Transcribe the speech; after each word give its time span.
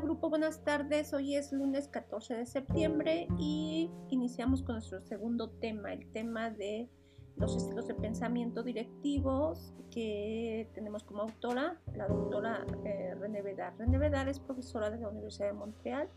Grupo, 0.00 0.30
buenas 0.30 0.62
tardes. 0.62 1.12
Hoy 1.12 1.34
es 1.34 1.52
lunes 1.52 1.88
14 1.88 2.34
de 2.34 2.46
septiembre 2.46 3.26
y 3.36 3.90
iniciamos 4.10 4.62
con 4.62 4.76
nuestro 4.76 5.00
segundo 5.02 5.50
tema, 5.50 5.92
el 5.92 6.10
tema 6.12 6.50
de 6.50 6.88
los 7.36 7.56
estilos 7.56 7.88
de 7.88 7.94
pensamiento 7.94 8.62
directivos 8.62 9.74
que 9.90 10.70
tenemos 10.74 11.02
como 11.02 11.22
autora 11.22 11.80
la 11.94 12.06
doctora 12.06 12.64
eh, 12.84 13.14
René 13.18 13.42
Vedar. 13.42 13.76
René 13.76 13.98
Vedar 13.98 14.28
es 14.28 14.38
profesora 14.38 14.88
de 14.90 14.98
la 14.98 15.08
Universidad 15.08 15.48
de 15.48 15.54
Montreal 15.54 16.08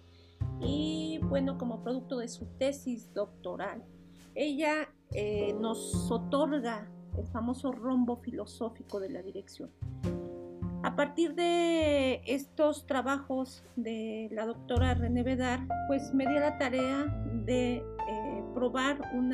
y 0.59 1.19
bueno, 1.23 1.57
como 1.57 1.83
producto 1.83 2.19
de 2.19 2.27
su 2.27 2.45
tesis 2.57 3.11
doctoral, 3.13 3.83
ella 4.35 4.89
eh, 5.11 5.53
nos 5.59 6.11
otorga 6.11 6.87
el 7.17 7.27
famoso 7.27 7.71
rombo 7.71 8.17
filosófico 8.17 8.99
de 8.99 9.09
la 9.09 9.23
dirección. 9.23 9.71
A 10.83 10.95
partir 10.95 11.35
de 11.35 12.23
estos 12.25 12.87
trabajos 12.87 13.63
de 13.75 14.29
la 14.31 14.47
doctora 14.47 14.95
René 14.95 15.21
Vedar, 15.21 15.59
pues 15.87 16.11
me 16.13 16.27
dio 16.27 16.39
la 16.39 16.57
tarea 16.57 17.05
de 17.45 17.75
eh, 17.75 18.43
probar 18.55 18.99
un 19.13 19.29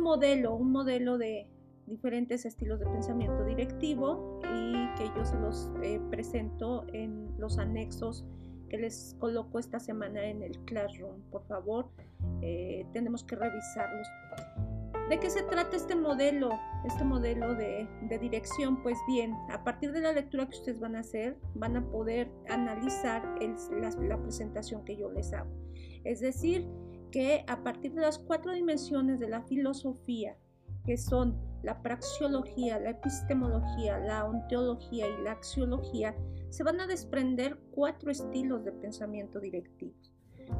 modelo, 0.00 0.56
un 0.56 0.72
modelo 0.72 1.16
de 1.16 1.46
diferentes 1.86 2.44
estilos 2.44 2.80
de 2.80 2.86
pensamiento 2.86 3.44
directivo 3.44 4.40
y 4.42 4.72
que 4.96 5.08
yo 5.16 5.24
se 5.24 5.38
los 5.38 5.70
eh, 5.82 6.00
presento 6.10 6.84
en 6.92 7.32
los 7.38 7.58
anexos 7.58 8.24
que 8.68 8.78
les 8.78 9.14
coloco 9.20 9.60
esta 9.60 9.78
semana 9.78 10.24
en 10.24 10.42
el 10.42 10.58
Classroom. 10.64 11.20
Por 11.30 11.46
favor, 11.46 11.88
eh, 12.42 12.84
tenemos 12.92 13.22
que 13.22 13.36
revisarlos. 13.36 14.08
¿De 15.08 15.20
qué 15.20 15.30
se 15.30 15.44
trata 15.44 15.76
este 15.76 15.94
modelo? 15.94 16.50
Este 16.84 17.04
modelo 17.04 17.54
de, 17.54 17.88
dirección, 18.20 18.82
pues 18.82 18.98
bien, 19.06 19.34
a 19.50 19.62
partir 19.62 19.92
de 19.92 20.00
la 20.00 20.12
lectura 20.12 20.48
que 20.48 20.56
ustedes 20.56 20.80
van 20.80 20.96
a 20.96 21.00
hacer, 21.00 21.38
van 21.54 21.76
a 21.76 21.88
poder 21.90 22.28
analizar 22.48 23.22
la, 24.00 24.20
presentación 24.20 24.84
que 24.84 24.96
yo 24.96 25.08
les 25.12 25.32
hago. 25.32 25.48
Es 26.02 26.18
decir, 26.18 26.66
que 27.12 27.44
a 27.46 27.62
partir 27.62 27.94
de 27.94 28.00
las 28.00 28.18
cuatro 28.18 28.52
dimensiones 28.52 29.20
de 29.20 29.28
la 29.28 29.42
filosofía, 29.42 30.36
que 30.84 30.96
son 30.96 31.40
la 31.62 31.82
praxiología, 31.82 32.80
la 32.80 32.90
epistemología, 32.90 33.98
la 34.00 34.24
ontología 34.24 35.06
y 35.06 35.22
la 35.22 35.32
axiología, 35.32 36.16
se 36.50 36.64
van 36.64 36.80
a 36.80 36.88
desprender 36.88 37.60
cuatro 37.70 38.10
estilos 38.10 38.64
de 38.64 38.72
pensamiento 38.72 39.38
directivos. 39.38 40.15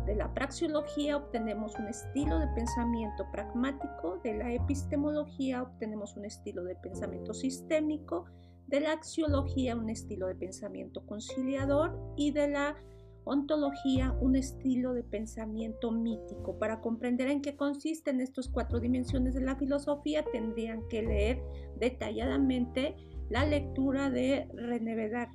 De 0.06 0.14
la 0.14 0.32
praxiología 0.32 1.16
obtenemos 1.16 1.74
un 1.78 1.88
estilo 1.88 2.38
de 2.38 2.48
pensamiento 2.48 3.24
pragmático, 3.32 4.20
de 4.22 4.34
la 4.34 4.52
epistemología 4.52 5.62
obtenemos 5.62 6.16
un 6.16 6.24
estilo 6.24 6.64
de 6.64 6.76
pensamiento 6.76 7.34
sistémico, 7.34 8.24
de 8.66 8.80
la 8.80 8.92
axiología 8.92 9.76
un 9.76 9.90
estilo 9.90 10.26
de 10.26 10.34
pensamiento 10.34 11.04
conciliador 11.06 11.98
y 12.16 12.32
de 12.32 12.48
la 12.48 12.76
ontología 13.24 14.16
un 14.20 14.36
estilo 14.36 14.94
de 14.94 15.02
pensamiento 15.02 15.90
mítico. 15.90 16.58
Para 16.58 16.80
comprender 16.80 17.28
en 17.28 17.42
qué 17.42 17.56
consisten 17.56 18.20
estas 18.20 18.48
cuatro 18.48 18.78
dimensiones 18.78 19.34
de 19.34 19.40
la 19.40 19.56
filosofía 19.56 20.24
tendrían 20.32 20.86
que 20.88 21.02
leer 21.02 21.42
detalladamente 21.78 22.94
la 23.28 23.44
lectura 23.44 24.10
de 24.10 24.48
René 24.54 24.94
Vedar. 24.94 25.28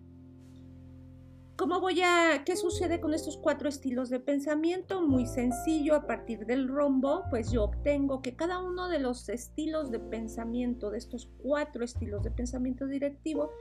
¿Cómo 1.58 1.80
voy 1.80 2.02
a, 2.02 2.44
qué 2.44 2.56
sucede 2.56 3.00
con 3.00 3.14
estos 3.14 3.38
cuatro 3.38 3.70
estilos 3.70 4.10
de 4.10 4.20
pensamiento? 4.20 5.02
Muy 5.02 5.28
sencillo, 5.28 5.96
a 5.96 6.08
partir 6.08 6.46
del 6.46 6.68
rombo, 6.68 7.24
pues 7.30 7.52
yo 7.52 7.66
obtengo 7.66 8.22
que 8.22 8.36
cada 8.36 8.60
uno 8.60 8.90
de 8.90 9.00
los 9.00 9.30
estilos 9.30 9.92
de 9.92 10.00
pensamiento, 10.00 10.90
de 10.90 10.98
estos 10.98 11.30
cuatro 11.44 11.84
estilos 11.84 12.24
de 12.24 12.32
pensamiento 12.32 12.88
directivo, 12.88 13.52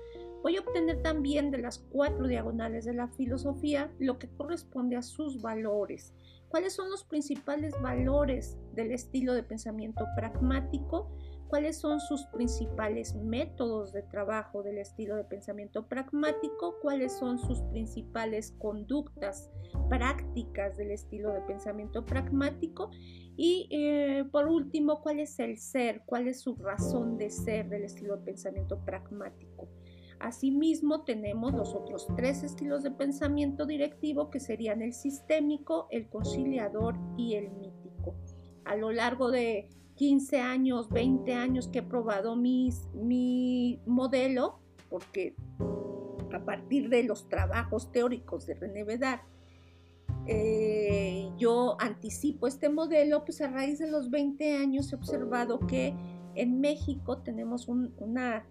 voy 0.42 0.56
a 0.56 0.60
obtener 0.60 1.02
también 1.02 1.50
de 1.50 1.58
las 1.58 1.78
cuatro 1.78 2.26
diagonales 2.26 2.86
de 2.86 2.94
la 2.94 3.08
filosofía 3.08 3.92
lo 3.98 4.18
que 4.18 4.30
corresponde 4.30 4.96
a 4.96 5.02
sus 5.02 5.42
valores. 5.42 6.14
¿Cuáles 6.48 6.72
son 6.72 6.90
los 6.90 7.04
principales 7.04 7.74
valores 7.82 8.56
del 8.72 8.92
estilo 8.92 9.34
de 9.34 9.42
pensamiento 9.42 10.06
pragmático? 10.16 11.10
Cuáles 11.50 11.78
son 11.78 12.00
sus 12.00 12.24
principales 12.26 13.14
métodos 13.16 13.92
de 13.92 14.02
trabajo 14.02 14.62
del 14.62 14.78
estilo 14.78 15.16
de 15.16 15.24
pensamiento 15.24 15.86
pragmático, 15.88 16.76
cuáles 16.80 17.18
son 17.18 17.38
sus 17.38 17.60
principales 17.72 18.52
conductas 18.58 19.50
prácticas 19.88 20.76
del 20.76 20.92
estilo 20.92 21.32
de 21.32 21.40
pensamiento 21.42 22.06
pragmático 22.06 22.90
y 23.36 23.68
eh, 23.70 24.24
por 24.30 24.46
último, 24.46 25.00
cuál 25.02 25.18
es 25.18 25.38
el 25.40 25.58
ser, 25.58 26.02
cuál 26.06 26.28
es 26.28 26.40
su 26.40 26.54
razón 26.56 27.18
de 27.18 27.30
ser 27.30 27.68
del 27.68 27.84
estilo 27.84 28.16
de 28.16 28.24
pensamiento 28.24 28.84
pragmático. 28.84 29.68
Asimismo, 30.20 31.04
tenemos 31.04 31.54
los 31.54 31.74
otros 31.74 32.06
tres 32.16 32.42
estilos 32.42 32.82
de 32.82 32.90
pensamiento 32.90 33.64
directivo 33.64 34.30
que 34.30 34.38
serían 34.38 34.82
el 34.82 34.92
sistémico, 34.92 35.88
el 35.90 36.08
conciliador 36.08 36.96
y 37.16 37.34
el 37.34 37.50
mítico. 37.50 38.14
A 38.66 38.76
lo 38.76 38.92
largo 38.92 39.30
de 39.30 39.70
15 40.00 40.40
años, 40.40 40.88
20 40.88 41.34
años 41.34 41.68
que 41.68 41.80
he 41.80 41.82
probado 41.82 42.34
mi 42.34 43.78
modelo, 43.84 44.58
porque 44.88 45.34
a 46.32 46.42
partir 46.42 46.88
de 46.88 47.02
los 47.02 47.28
trabajos 47.28 47.92
teóricos 47.92 48.46
de 48.46 48.54
René 48.54 48.86
eh, 50.26 51.28
yo 51.36 51.76
anticipo 51.78 52.46
este 52.46 52.70
modelo, 52.70 53.26
pues 53.26 53.42
a 53.42 53.48
raíz 53.48 53.78
de 53.78 53.90
los 53.90 54.10
20 54.10 54.56
años 54.56 54.90
he 54.90 54.96
observado 54.96 55.60
que 55.66 55.94
en 56.34 56.62
México 56.62 57.18
tenemos 57.18 57.68
una 57.68 58.46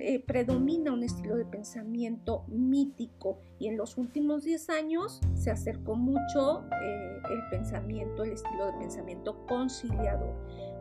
eh, 0.00 0.24
predomina 0.26 0.92
un 0.92 1.02
estilo 1.02 1.36
de 1.36 1.44
pensamiento 1.44 2.44
mítico 2.48 3.38
y 3.58 3.68
en 3.68 3.76
los 3.76 3.98
últimos 3.98 4.44
10 4.44 4.70
años 4.70 5.20
se 5.34 5.50
acercó 5.50 5.94
mucho 5.94 6.64
eh, 6.82 7.18
el 7.30 7.40
pensamiento, 7.50 8.24
el 8.24 8.32
estilo 8.32 8.66
de 8.66 8.72
pensamiento 8.78 9.44
conciliador. 9.46 10.34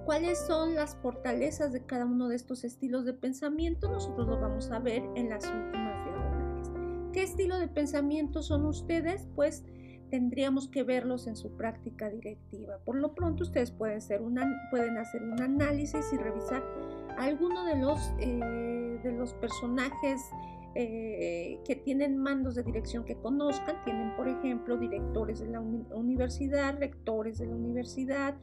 ¿Cuáles 0.05 0.39
son 0.47 0.75
las 0.75 0.95
fortalezas 0.95 1.73
de 1.73 1.85
cada 1.85 2.05
uno 2.05 2.29
de 2.29 2.37
estos 2.37 2.63
estilos 2.63 3.03
de 3.03 3.13
pensamiento? 3.13 3.91
Nosotros 3.91 4.25
lo 4.27 4.39
vamos 4.39 4.71
a 4.71 4.79
ver 4.79 5.03
en 5.15 5.29
las 5.29 5.43
últimas 5.43 6.05
diagonales. 6.05 6.71
¿Qué 7.11 7.23
estilo 7.23 7.59
de 7.59 7.67
pensamiento 7.67 8.41
son 8.41 8.65
ustedes? 8.65 9.27
Pues 9.35 9.65
tendríamos 10.09 10.67
que 10.67 10.83
verlos 10.83 11.27
en 11.27 11.35
su 11.35 11.51
práctica 11.55 12.09
directiva. 12.09 12.79
Por 12.85 12.95
lo 12.95 13.13
pronto 13.13 13.43
ustedes 13.43 13.71
pueden, 13.71 14.01
pueden 14.69 14.97
hacer 14.97 15.23
un 15.23 15.41
análisis 15.41 16.05
y 16.13 16.17
revisar 16.17 16.63
algunos 17.17 17.65
de 17.65 17.77
los, 17.77 18.13
eh, 18.19 18.99
de 19.03 19.11
los 19.11 19.33
personajes 19.35 20.21
eh, 20.75 21.59
que 21.65 21.75
tienen 21.75 22.17
mandos 22.17 22.55
de 22.55 22.63
dirección 22.63 23.03
que 23.03 23.15
conozcan. 23.15 23.81
Tienen, 23.83 24.15
por 24.15 24.27
ejemplo, 24.27 24.77
directores 24.77 25.39
de 25.39 25.47
la 25.47 25.59
universidad, 25.59 26.77
rectores 26.77 27.39
de 27.39 27.47
la 27.47 27.55
universidad, 27.55 28.35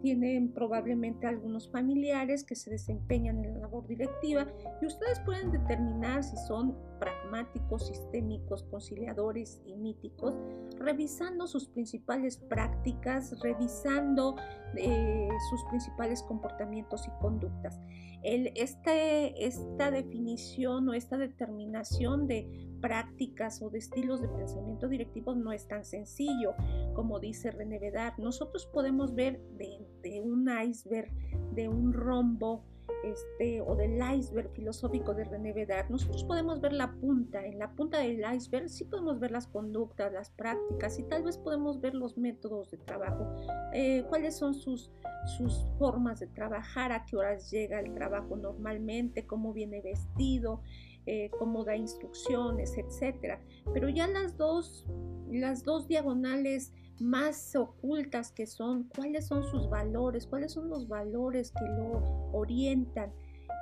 tienen 0.00 0.52
probablemente 0.52 1.26
algunos 1.26 1.70
familiares 1.70 2.44
que 2.44 2.54
se 2.54 2.70
desempeñan 2.70 3.44
en 3.44 3.54
la 3.54 3.60
labor 3.60 3.86
directiva 3.86 4.46
y 4.80 4.86
ustedes 4.86 5.20
pueden 5.20 5.52
determinar 5.52 6.22
si 6.24 6.36
son 6.48 6.76
pragmáticos, 6.98 7.88
sistémicos, 7.88 8.62
conciliadores 8.64 9.60
y 9.64 9.74
míticos, 9.74 10.34
revisando 10.78 11.46
sus 11.46 11.68
principales 11.68 12.36
prácticas, 12.36 13.40
revisando 13.40 14.36
eh, 14.76 15.28
sus 15.48 15.64
principales 15.64 16.22
comportamientos 16.22 17.06
y 17.08 17.10
conductas. 17.20 17.80
El, 18.22 18.52
este, 18.54 19.46
esta 19.46 19.90
definición 19.90 20.88
o 20.88 20.94
esta 20.94 21.16
determinación 21.16 22.26
de 22.26 22.68
prácticas 22.82 23.62
o 23.62 23.70
de 23.70 23.78
estilos 23.78 24.20
de 24.20 24.28
pensamiento 24.28 24.88
directivos 24.88 25.36
no 25.36 25.52
es 25.52 25.66
tan 25.68 25.84
sencillo 25.84 26.54
como 26.94 27.18
dice 27.18 27.50
René 27.50 27.78
Vedar. 27.78 28.18
Nosotros 28.18 28.66
podemos 28.66 29.14
ver 29.14 29.40
de, 29.56 29.86
un 30.22 30.48
iceberg, 30.64 31.10
de 31.54 31.68
un 31.68 31.92
rombo, 31.92 32.64
este, 33.02 33.62
o 33.62 33.74
del 33.76 33.98
iceberg 34.14 34.50
filosófico 34.52 35.14
de 35.14 35.24
René 35.24 35.54
nosotros 35.88 36.24
podemos 36.24 36.60
ver 36.60 36.72
la 36.72 36.92
punta. 36.92 37.44
En 37.44 37.58
la 37.58 37.70
punta 37.70 37.98
del 37.98 38.22
iceberg 38.34 38.68
sí 38.68 38.84
podemos 38.84 39.18
ver 39.18 39.30
las 39.30 39.46
conductas, 39.46 40.12
las 40.12 40.30
prácticas 40.30 40.98
y 40.98 41.04
tal 41.04 41.22
vez 41.22 41.38
podemos 41.38 41.80
ver 41.80 41.94
los 41.94 42.18
métodos 42.18 42.70
de 42.70 42.78
trabajo, 42.78 43.26
eh, 43.72 44.04
cuáles 44.08 44.36
son 44.36 44.54
sus, 44.54 44.90
sus 45.38 45.66
formas 45.78 46.20
de 46.20 46.26
trabajar, 46.26 46.92
a 46.92 47.04
qué 47.06 47.16
horas 47.16 47.50
llega 47.50 47.80
el 47.80 47.94
trabajo 47.94 48.36
normalmente, 48.36 49.26
cómo 49.26 49.52
viene 49.52 49.80
vestido, 49.80 50.60
eh, 51.06 51.30
cómo 51.38 51.64
da 51.64 51.76
instrucciones, 51.76 52.76
etcétera. 52.76 53.40
Pero 53.72 53.88
ya 53.88 54.06
las 54.06 54.36
dos, 54.36 54.86
las 55.30 55.64
dos 55.64 55.88
diagonales 55.88 56.74
más 57.00 57.56
ocultas 57.56 58.32
que 58.32 58.46
son, 58.46 58.84
cuáles 58.94 59.26
son 59.26 59.44
sus 59.44 59.68
valores, 59.68 60.26
cuáles 60.26 60.52
son 60.52 60.68
los 60.68 60.88
valores 60.88 61.52
que 61.52 61.64
lo 61.64 62.30
orientan 62.32 63.12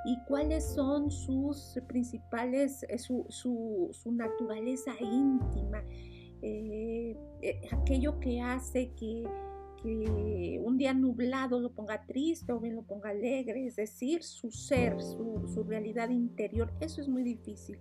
y 0.05 0.17
cuáles 0.27 0.65
son 0.65 1.11
sus 1.11 1.79
principales, 1.87 2.85
eh, 2.89 2.97
su, 2.97 3.25
su, 3.29 4.11
naturaleza 4.11 4.91
íntima, 4.99 5.83
eh, 6.41 7.17
aquello 7.71 8.19
que 8.19 8.41
hace 8.41 8.91
que 8.93 9.23
que 9.81 10.59
un 10.61 10.77
día 10.77 10.93
nublado 10.93 11.59
lo 11.59 11.71
ponga 11.71 12.05
triste 12.05 12.51
o 12.51 12.59
bien 12.59 12.75
lo 12.75 12.83
ponga 12.83 13.11
alegre, 13.11 13.65
es 13.65 13.77
decir, 13.77 14.23
su 14.23 14.51
ser, 14.51 15.01
su, 15.01 15.47
su 15.53 15.63
realidad 15.63 16.09
interior, 16.09 16.71
eso 16.81 16.99
es 17.01 17.07
muy 17.07 17.23
difícil 17.23 17.79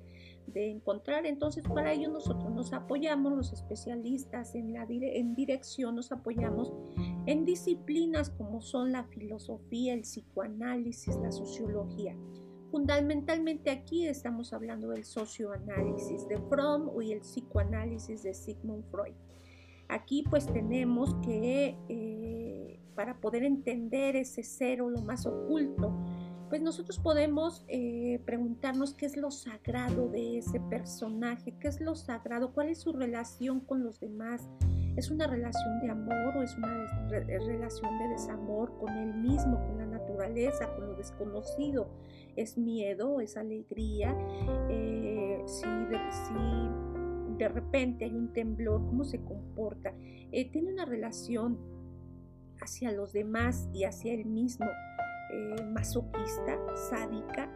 de 0.53 0.71
encontrar. 0.71 1.27
Entonces, 1.27 1.65
para 1.65 1.93
ello 1.93 2.11
nosotros 2.11 2.53
nos 2.53 2.73
apoyamos, 2.73 3.33
los 3.33 3.53
especialistas 3.53 4.55
en, 4.55 4.73
la 4.73 4.87
en 4.89 5.35
dirección, 5.35 5.97
nos 5.97 6.13
apoyamos 6.13 6.73
en 7.27 7.45
disciplinas 7.45 8.31
como 8.31 8.61
son 8.61 8.93
la 8.93 9.05
filosofía, 9.05 9.95
el 9.95 10.03
psicoanálisis, 10.03 11.17
la 11.17 11.33
sociología. 11.33 12.17
Fundamentalmente 12.71 13.71
aquí 13.71 14.07
estamos 14.07 14.53
hablando 14.53 14.89
del 14.89 15.05
socioanálisis 15.05 16.29
de 16.29 16.39
Fromm 16.49 16.91
y 17.01 17.13
el 17.13 17.21
psicoanálisis 17.21 18.23
de 18.23 18.35
Sigmund 18.35 18.85
Freud. 18.91 19.15
Aquí 19.89 20.23
pues 20.29 20.47
tenemos 20.47 21.15
que, 21.25 21.79
eh, 21.89 22.79
para 22.95 23.21
poder 23.21 23.45
entender 23.45 24.17
ese 24.17 24.43
cero, 24.43 24.91
lo 24.91 25.01
más 25.01 25.25
oculto, 25.25 25.95
pues 26.49 26.63
nosotros 26.63 26.99
podemos 26.99 27.65
eh, 27.69 28.21
preguntarnos 28.25 28.95
qué 28.95 29.07
es 29.07 29.17
lo 29.17 29.31
sagrado 29.31 30.09
de 30.09 30.39
ese 30.39 30.61
personaje, 30.61 31.55
qué 31.61 31.69
es 31.69 31.81
lo 31.81 31.95
sagrado, 31.95 32.53
cuál 32.53 32.69
es 32.71 32.79
su 32.79 32.93
relación 32.93 33.61
con 33.61 33.83
los 33.83 34.01
demás. 34.01 34.49
¿Es 34.97 35.11
una 35.11 35.27
relación 35.27 35.81
de 35.81 35.91
amor 35.91 36.37
o 36.37 36.43
es 36.43 36.57
una 36.57 36.87
relación 37.47 37.99
de 37.99 38.09
desamor 38.09 38.77
con 38.79 38.97
él 38.97 39.15
mismo, 39.15 39.65
con 39.67 39.79
la 39.79 39.87
naturaleza, 39.87 40.75
con 40.75 40.89
lo 40.89 40.97
desconocido? 40.97 41.91
¿Es 42.35 42.59
miedo, 42.59 43.21
es 43.21 43.37
alegría? 43.37 44.17
Eh, 44.69 45.41
si, 45.47 45.67
de, 47.37 47.49
repente 47.49 48.07
hay 48.07 48.15
un 48.15 48.33
temblor, 48.33 48.85
¿cómo 48.87 49.05
se 49.05 49.23
comporta? 49.23 49.93
Eh, 50.33 50.51
¿Tiene 50.51 50.73
una 50.73 50.85
relación 50.85 51.59
hacia 52.61 52.91
los 52.91 53.13
demás 53.13 53.69
y 53.73 53.85
hacia 53.85 54.15
él 54.15 54.25
mismo? 54.25 54.67
Eh, 55.31 55.63
masoquista, 55.73 56.59
sádica, 56.91 57.51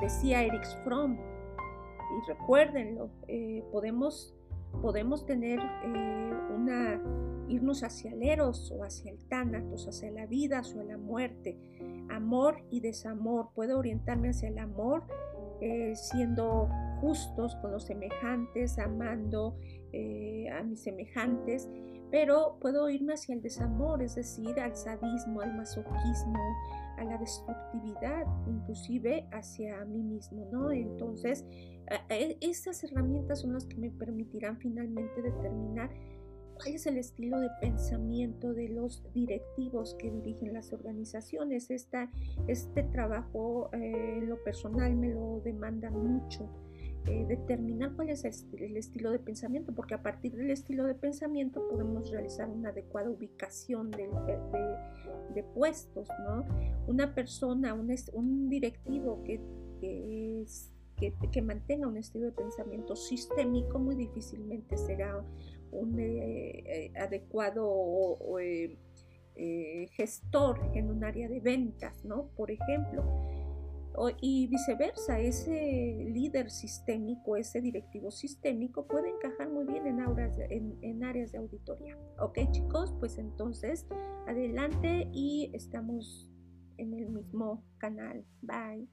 decía 0.00 0.42
Erich 0.42 0.66
Fromm. 0.84 1.14
Y 1.14 2.28
recuérdenlo, 2.28 3.10
eh, 3.28 3.64
podemos, 3.72 4.34
podemos 4.82 5.26
tener 5.26 5.58
eh, 5.58 6.34
una, 6.54 7.02
irnos 7.48 7.82
hacia 7.82 8.12
el 8.12 8.22
eros 8.22 8.70
o 8.70 8.84
hacia 8.84 9.10
el 9.10 9.26
tánatos, 9.28 9.88
hacia 9.88 10.10
la 10.10 10.26
vida, 10.26 10.58
hacia 10.60 10.84
la 10.84 10.98
muerte. 10.98 11.58
Amor 12.10 12.62
y 12.70 12.80
desamor. 12.80 13.50
Puedo 13.54 13.78
orientarme 13.78 14.28
hacia 14.28 14.48
el 14.48 14.58
amor 14.58 15.04
siendo 15.94 16.68
justos 17.00 17.56
con 17.56 17.72
los 17.72 17.84
semejantes, 17.84 18.78
amando 18.78 19.56
a 20.52 20.62
mis 20.62 20.82
semejantes, 20.82 21.68
pero 22.10 22.58
puedo 22.60 22.88
irme 22.88 23.14
hacia 23.14 23.34
el 23.34 23.42
desamor, 23.42 24.02
es 24.02 24.14
decir, 24.14 24.58
al 24.60 24.76
sadismo, 24.76 25.40
al 25.40 25.56
masoquismo, 25.56 26.38
a 26.98 27.04
la 27.04 27.18
destructividad, 27.18 28.24
inclusive 28.46 29.28
hacia 29.32 29.84
mí 29.84 30.02
mismo, 30.02 30.46
¿no? 30.52 30.70
Entonces, 30.70 31.44
e, 32.08 32.38
esas 32.40 32.82
herramientas 32.84 33.40
son 33.40 33.54
las 33.54 33.66
que 33.66 33.76
me 33.76 33.90
permitirán 33.90 34.58
finalmente 34.58 35.20
determinar 35.20 35.90
cuál 36.56 36.74
es 36.74 36.86
el 36.86 36.98
estilo 36.98 37.40
de 37.40 37.48
pensamiento 37.60 38.54
de 38.54 38.68
los 38.68 39.02
directivos 39.12 39.94
que 39.98 40.10
dirigen 40.10 40.52
las 40.52 40.72
organizaciones. 40.72 41.70
Esta, 41.70 42.10
este 42.48 42.82
trabajo 42.82 43.70
eh, 43.72 44.18
en 44.18 44.28
lo 44.28 44.42
personal 44.42 44.94
me 44.96 45.08
lo 45.08 45.40
demanda 45.44 45.90
mucho. 45.90 46.48
Eh, 47.08 47.24
determinar 47.28 47.92
cuál 47.94 48.10
es 48.10 48.24
el, 48.24 48.76
estilo 48.76 49.12
de 49.12 49.20
pensamiento, 49.20 49.72
porque 49.72 49.94
a 49.94 50.02
partir 50.02 50.34
del 50.34 50.50
estilo 50.50 50.84
de 50.84 50.94
pensamiento 50.94 51.62
podemos 51.68 52.10
realizar 52.10 52.48
una 52.48 52.70
adecuada 52.70 53.10
ubicación 53.10 53.92
de, 53.92 54.08
puestos, 55.54 56.08
¿no? 56.24 56.44
Una 56.88 57.14
persona, 57.14 57.74
un, 57.74 58.48
directivo 58.48 59.22
que, 59.22 59.40
es, 59.82 60.72
que, 60.96 61.42
mantenga 61.42 61.86
un 61.86 61.96
estilo 61.96 62.26
de 62.26 62.32
pensamiento 62.32 62.96
sistémico 62.96 63.78
muy 63.78 63.94
difícilmente 63.94 64.76
será 64.76 65.24
un 65.70 65.98
eh, 65.98 66.64
eh, 66.66 66.92
adecuado 66.98 68.18
gestor 69.92 70.58
en 70.74 70.90
un 70.90 71.04
área 71.04 71.28
de 71.28 71.40
ventas, 71.40 72.04
¿no? 72.04 72.28
Por 72.36 72.50
ejemplo, 72.50 73.04
y 74.20 74.46
viceversa, 74.48 75.18
ese 75.20 76.06
líder 76.12 76.50
sistémico, 76.50 77.36
ese 77.36 77.60
directivo 77.60 78.10
sistémico 78.10 78.86
puede 78.86 79.10
encajar 79.10 79.48
muy 79.48 79.64
bien 79.64 79.86
en, 79.86 80.78
en, 80.82 81.04
áreas 81.04 81.32
de 81.32 81.38
auditoría. 81.38 81.98
Ok 82.18 82.38
chicos, 82.50 82.94
pues 82.98 83.18
entonces 83.18 83.86
adelante 84.26 85.08
y 85.12 85.50
estamos 85.54 86.30
en 86.76 86.94
el 86.94 87.08
mismo 87.08 87.64
canal. 87.78 88.24
Bye. 88.42 88.88